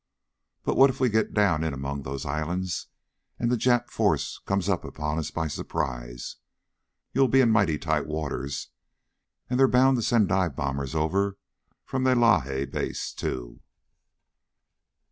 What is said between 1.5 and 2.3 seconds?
in among those